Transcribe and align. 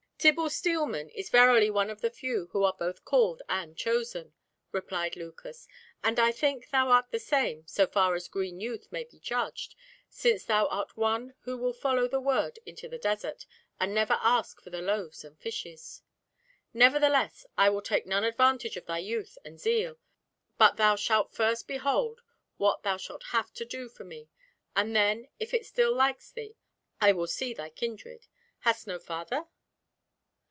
"Tibble 0.21 0.51
Steelman 0.51 1.09
is 1.09 1.31
verily 1.31 1.71
one 1.71 1.89
of 1.89 2.01
the 2.01 2.11
few 2.11 2.47
who 2.51 2.63
are 2.63 2.75
both 2.77 3.03
called 3.03 3.41
and 3.49 3.75
chosen," 3.75 4.35
replied 4.71 5.15
Lucas, 5.15 5.67
"and 6.03 6.19
I 6.19 6.31
think 6.31 6.69
thou 6.69 6.89
art 6.89 7.09
the 7.09 7.17
same 7.17 7.65
so 7.65 7.87
far 7.87 8.13
as 8.13 8.27
green 8.27 8.59
youth 8.59 8.85
may 8.91 9.03
be 9.03 9.17
judged, 9.19 9.73
since 10.09 10.45
thou 10.45 10.67
art 10.67 10.95
one 10.95 11.33
who 11.39 11.57
will 11.57 11.73
follow 11.73 12.07
the 12.07 12.19
word 12.19 12.59
into 12.67 12.87
the 12.87 12.99
desert, 12.99 13.47
and 13.79 13.95
never 13.95 14.15
ask 14.21 14.61
for 14.61 14.69
the 14.69 14.83
loaves 14.83 15.23
and 15.25 15.39
fishes. 15.39 16.03
Nevertheless, 16.71 17.47
I 17.57 17.69
will 17.71 17.81
take 17.81 18.05
none 18.05 18.23
advantage 18.23 18.77
of 18.77 18.85
thy 18.85 18.99
youth 18.99 19.39
and 19.43 19.59
zeal, 19.59 19.97
but 20.59 20.77
thou 20.77 20.95
shalt 20.95 21.33
first 21.33 21.67
behold 21.67 22.21
what 22.57 22.83
thou 22.83 22.97
shalt 22.97 23.23
have 23.31 23.51
to 23.53 23.65
do 23.65 23.89
for 23.89 24.03
me, 24.03 24.29
and 24.75 24.95
then 24.95 25.29
if 25.39 25.51
it 25.51 25.65
still 25.65 25.95
likes 25.95 26.29
thee, 26.29 26.55
I 26.99 27.11
will 27.11 27.25
see 27.25 27.55
thy 27.55 27.71
kindred. 27.71 28.27
Hast 28.59 28.85
no 28.85 28.99
father?" 28.99 29.45